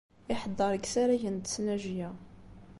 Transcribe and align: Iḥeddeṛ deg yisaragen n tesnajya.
Iḥeddeṛ 0.33 0.71
deg 0.73 0.83
yisaragen 0.85 1.35
n 1.41 1.41
tesnajya. 1.43 2.09